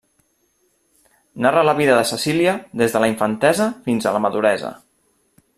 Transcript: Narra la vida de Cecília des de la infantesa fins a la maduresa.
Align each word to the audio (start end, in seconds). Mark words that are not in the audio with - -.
Narra 1.45 1.63
la 1.69 1.75
vida 1.81 1.99
de 1.99 2.07
Cecília 2.13 2.57
des 2.83 2.97
de 2.97 3.05
la 3.05 3.13
infantesa 3.15 3.71
fins 3.87 4.09
a 4.13 4.19
la 4.19 4.27
maduresa. 4.29 4.77